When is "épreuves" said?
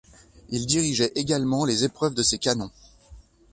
1.83-2.15